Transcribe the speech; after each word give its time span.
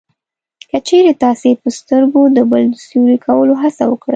که 0.69 0.77
چېرې 0.87 1.13
تاسې 1.23 1.49
په 1.61 1.69
سترګو 1.79 2.21
د 2.37 2.39
بل 2.51 2.63
د 2.73 2.75
سوري 2.87 3.17
کولو 3.25 3.53
هڅه 3.61 3.83
وکړئ 3.87 4.09